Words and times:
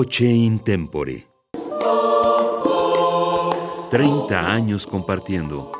Voce 0.00 0.24
in 0.24 0.62
tempore. 0.62 1.26
30 3.90 4.50
años 4.50 4.86
compartiendo. 4.86 5.79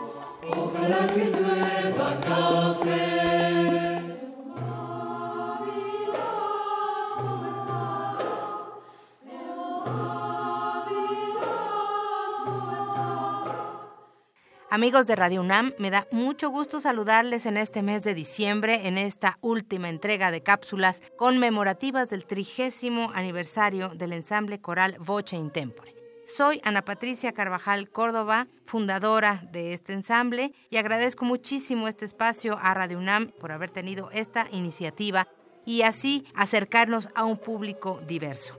Amigos 14.72 15.08
de 15.08 15.16
Radio 15.16 15.40
UNAM, 15.40 15.74
me 15.78 15.90
da 15.90 16.06
mucho 16.12 16.48
gusto 16.48 16.80
saludarles 16.80 17.45
en 17.45 17.56
este 17.56 17.82
mes 17.82 18.04
de 18.04 18.14
diciembre, 18.14 18.86
en 18.86 18.98
esta 18.98 19.36
última 19.40 19.88
entrega 19.88 20.30
de 20.30 20.45
cápsulas 20.45 21.02
conmemorativas 21.16 22.08
del 22.08 22.24
trigésimo 22.24 23.10
aniversario 23.12 23.88
del 23.88 24.12
ensamble 24.12 24.60
coral 24.60 24.96
Voce 25.00 25.34
in 25.34 25.50
Tempore. 25.50 25.96
Soy 26.24 26.60
Ana 26.62 26.84
Patricia 26.84 27.32
Carvajal 27.32 27.90
Córdoba, 27.90 28.46
fundadora 28.64 29.42
de 29.50 29.72
este 29.72 29.92
ensamble, 29.92 30.52
y 30.70 30.76
agradezco 30.76 31.24
muchísimo 31.24 31.88
este 31.88 32.04
espacio 32.04 32.56
a 32.62 32.73
Radio 32.73 32.98
UNAM 32.98 33.32
por 33.40 33.50
haber 33.50 33.70
tenido 33.70 34.09
esta 34.12 34.46
iniciativa 34.52 35.26
y 35.66 35.82
así 35.82 36.24
acercarnos 36.32 37.09
a 37.16 37.24
un 37.24 37.38
público 37.38 38.00
diverso. 38.06 38.56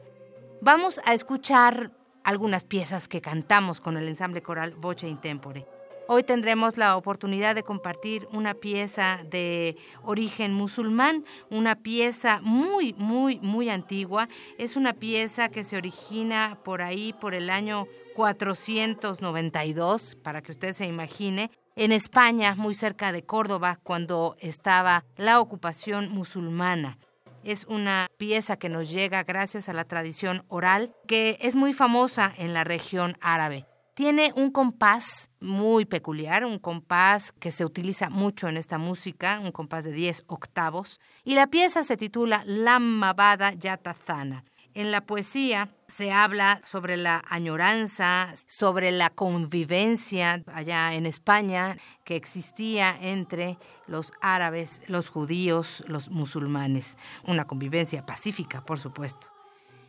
Vamos 0.59 0.99
a 1.05 1.13
escuchar 1.13 1.91
algunas 2.25 2.65
piezas 2.65 3.07
que 3.07 3.21
cantamos 3.21 3.79
con 3.79 3.95
el 3.95 4.09
ensamble 4.09 4.41
coral 4.41 4.73
Voce 4.75 5.07
in 5.07 5.17
Tempore. 5.17 5.65
Hoy 6.13 6.23
tendremos 6.23 6.75
la 6.75 6.97
oportunidad 6.97 7.55
de 7.55 7.63
compartir 7.63 8.27
una 8.33 8.53
pieza 8.53 9.21
de 9.29 9.77
origen 10.03 10.53
musulmán, 10.53 11.23
una 11.49 11.77
pieza 11.77 12.41
muy, 12.43 12.91
muy, 12.97 13.39
muy 13.39 13.69
antigua. 13.69 14.27
Es 14.57 14.75
una 14.75 14.91
pieza 14.91 15.47
que 15.47 15.63
se 15.63 15.77
origina 15.77 16.57
por 16.65 16.81
ahí, 16.81 17.13
por 17.13 17.33
el 17.33 17.49
año 17.49 17.87
492, 18.17 20.17
para 20.21 20.41
que 20.41 20.51
usted 20.51 20.73
se 20.73 20.85
imagine, 20.85 21.49
en 21.77 21.93
España, 21.93 22.55
muy 22.55 22.75
cerca 22.75 23.13
de 23.13 23.23
Córdoba, 23.23 23.79
cuando 23.81 24.35
estaba 24.41 25.05
la 25.15 25.39
ocupación 25.39 26.11
musulmana. 26.11 26.97
Es 27.45 27.63
una 27.69 28.09
pieza 28.17 28.57
que 28.57 28.67
nos 28.67 28.91
llega 28.91 29.23
gracias 29.23 29.69
a 29.69 29.73
la 29.73 29.85
tradición 29.85 30.43
oral, 30.49 30.93
que 31.07 31.37
es 31.39 31.55
muy 31.55 31.71
famosa 31.71 32.33
en 32.37 32.53
la 32.53 32.65
región 32.65 33.15
árabe. 33.21 33.65
Tiene 33.93 34.31
un 34.37 34.51
compás 34.51 35.29
muy 35.41 35.83
peculiar, 35.83 36.45
un 36.45 36.59
compás 36.59 37.33
que 37.33 37.51
se 37.51 37.65
utiliza 37.65 38.09
mucho 38.09 38.47
en 38.47 38.55
esta 38.55 38.77
música, 38.77 39.41
un 39.43 39.51
compás 39.51 39.83
de 39.83 39.91
10 39.91 40.23
octavos, 40.27 41.01
y 41.25 41.35
la 41.35 41.47
pieza 41.47 41.83
se 41.83 41.97
titula 41.97 42.43
Lamabada 42.45 43.53
Yatazana. 43.53 44.45
En 44.73 44.91
la 44.91 45.01
poesía 45.01 45.67
se 45.89 46.13
habla 46.13 46.61
sobre 46.63 46.95
la 46.95 47.21
añoranza, 47.27 48.33
sobre 48.47 48.93
la 48.93 49.09
convivencia 49.09 50.41
allá 50.53 50.93
en 50.93 51.05
España 51.05 51.75
que 52.05 52.15
existía 52.15 52.97
entre 53.01 53.57
los 53.87 54.13
árabes, 54.21 54.81
los 54.87 55.09
judíos, 55.09 55.83
los 55.87 56.09
musulmanes. 56.09 56.97
Una 57.27 57.43
convivencia 57.43 58.05
pacífica, 58.05 58.63
por 58.63 58.79
supuesto. 58.79 59.40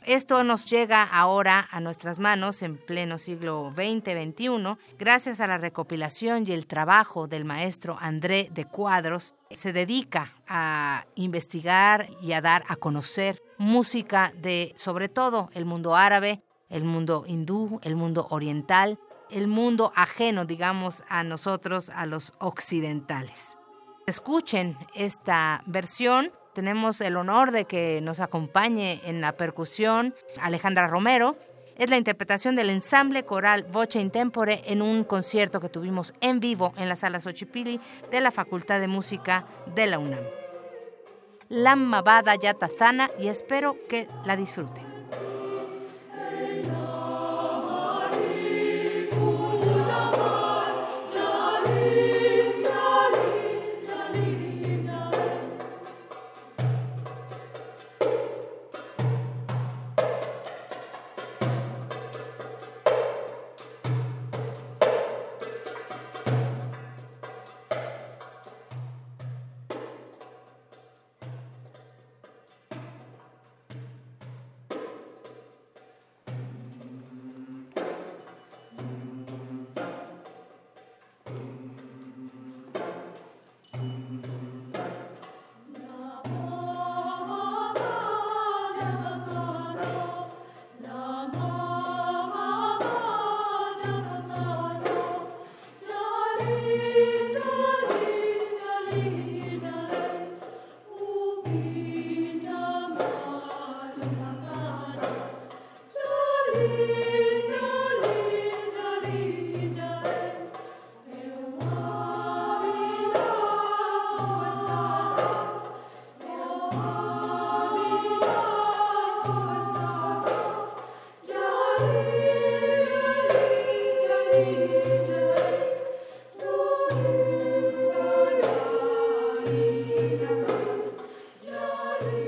Esto 0.04 0.42
nos 0.42 0.64
llega 0.64 1.04
ahora 1.04 1.68
a 1.70 1.78
nuestras 1.78 2.18
manos 2.18 2.62
en 2.62 2.76
pleno 2.76 3.18
siglo 3.18 3.72
XX-XXI 3.76 4.76
gracias 4.98 5.38
a 5.38 5.46
la 5.46 5.58
recopilación 5.58 6.44
y 6.44 6.52
el 6.52 6.66
trabajo 6.66 7.28
del 7.28 7.44
maestro 7.44 7.96
André 8.00 8.48
de 8.52 8.64
Cuadros. 8.64 9.36
Se 9.52 9.72
dedica 9.72 10.34
a 10.48 11.06
investigar 11.14 12.10
y 12.20 12.32
a 12.32 12.40
dar 12.40 12.64
a 12.66 12.74
conocer 12.74 13.40
música 13.58 14.32
de 14.36 14.72
sobre 14.76 15.08
todo 15.08 15.50
el 15.54 15.66
mundo 15.66 15.94
árabe, 15.94 16.42
el 16.68 16.82
mundo 16.82 17.22
hindú, 17.24 17.78
el 17.84 17.94
mundo 17.94 18.26
oriental, 18.30 18.98
el 19.30 19.46
mundo 19.46 19.92
ajeno, 19.94 20.44
digamos, 20.44 21.04
a 21.08 21.22
nosotros, 21.22 21.90
a 21.90 22.06
los 22.06 22.32
occidentales. 22.40 23.56
Escuchen 24.06 24.76
esta 24.94 25.62
versión 25.66 26.32
tenemos 26.54 27.00
el 27.00 27.16
honor 27.16 27.50
de 27.50 27.64
que 27.64 28.00
nos 28.02 28.20
acompañe 28.20 29.00
en 29.04 29.20
la 29.20 29.32
percusión 29.32 30.14
Alejandra 30.40 30.86
Romero. 30.86 31.36
Es 31.76 31.88
la 31.88 31.96
interpretación 31.96 32.54
del 32.54 32.70
ensamble 32.70 33.24
coral 33.24 33.64
Voce 33.64 33.98
in 34.00 34.10
Tempore 34.10 34.62
en 34.66 34.82
un 34.82 35.04
concierto 35.04 35.60
que 35.60 35.68
tuvimos 35.68 36.12
en 36.20 36.38
vivo 36.38 36.74
en 36.76 36.88
la 36.88 36.96
sala 36.96 37.20
Xochipilli 37.20 37.80
de 38.10 38.20
la 38.20 38.30
Facultad 38.30 38.80
de 38.80 38.88
Música 38.88 39.46
de 39.74 39.86
la 39.86 39.98
UNAM. 39.98 40.24
La 41.48 41.76
Mabada 41.76 42.34
Yatazana 42.34 43.10
y 43.18 43.28
espero 43.28 43.76
que 43.88 44.08
la 44.24 44.36
disfruten. 44.36 44.91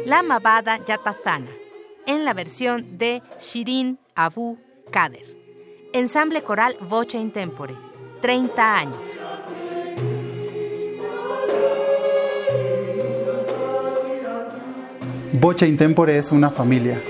La 0.06 0.22
Mabada 0.22 0.84
Yatazana, 0.84 1.50
en 2.06 2.24
la 2.26 2.34
versión 2.34 2.98
de 2.98 3.22
Shirin 3.38 3.98
Abu 4.14 4.58
Kader. 4.90 5.24
Ensamble 5.94 6.42
coral 6.42 6.76
Voce 6.80 7.16
in 7.16 7.30
Tempore, 7.30 7.74
30 8.20 8.76
años. 8.76 9.00
Voce 15.32 15.66
in 15.66 15.78
Tempore 15.78 16.18
es 16.18 16.30
una 16.32 16.50
familia. 16.50 17.00